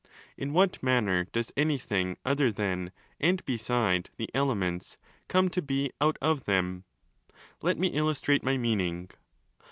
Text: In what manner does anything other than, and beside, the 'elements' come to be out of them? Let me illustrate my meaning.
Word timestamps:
In 0.35 0.51
what 0.51 0.81
manner 0.81 1.25
does 1.25 1.51
anything 1.55 2.17
other 2.25 2.51
than, 2.51 2.91
and 3.19 3.45
beside, 3.45 4.09
the 4.17 4.29
'elements' 4.33 4.97
come 5.27 5.47
to 5.49 5.61
be 5.61 5.91
out 6.01 6.17
of 6.23 6.45
them? 6.45 6.85
Let 7.61 7.77
me 7.77 7.89
illustrate 7.89 8.41
my 8.41 8.57
meaning. 8.57 9.11